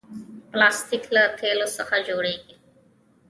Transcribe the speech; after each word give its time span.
پلاستيک 0.51 1.03
له 1.15 1.23
تیلو 1.39 1.67
څخه 1.77 1.95
جوړېږي. 2.07 2.55